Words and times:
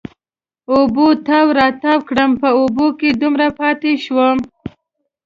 اوبو 0.73 1.07
تاو 1.27 1.47
را 1.57 1.67
تاو 1.81 1.99
کړم، 2.09 2.31
په 2.41 2.49
اوبو 2.59 2.87
کې 2.99 3.09
دومره 3.21 3.47
پاتې 3.59 3.91
شوم. 4.05 4.37